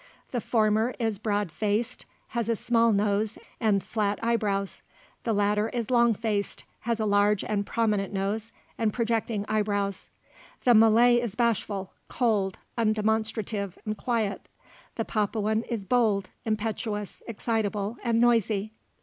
[0.31, 4.81] The former is broad faced, has a small nose, and flat eyebrows;
[5.25, 10.09] the latter is long faced, has a large and prominent nose, and projecting eyebrows.
[10.63, 14.49] The Malay is bashful, cold, undemonstrative, and quiet;
[14.95, 18.73] the Papuan is bold, impetuous, excitable, and noisy.